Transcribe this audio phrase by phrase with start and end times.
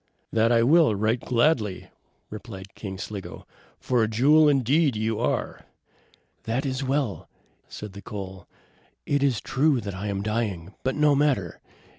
[0.33, 1.91] "That will I, right gladly!"
[2.31, 3.45] replied King Sligo,
[3.79, 5.67] "for a jewel indeed you are."
[6.45, 7.29] "That is well!"
[7.69, 8.47] said the coal.
[9.05, 11.61] "It is true that I am dying; but no matter.